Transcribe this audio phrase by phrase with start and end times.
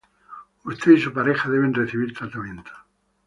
[0.65, 2.71] Usted y su pareja deben recibir tratamiento.